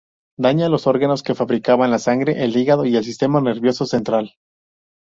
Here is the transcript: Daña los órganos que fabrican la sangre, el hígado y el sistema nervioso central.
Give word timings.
Daña 0.37 0.67
los 0.67 0.87
órganos 0.87 1.21
que 1.21 1.35
fabrican 1.35 1.91
la 1.91 1.99
sangre, 1.99 2.43
el 2.43 2.57
hígado 2.57 2.85
y 2.87 2.95
el 2.97 3.03
sistema 3.03 3.39
nervioso 3.39 3.85
central. 3.85 4.33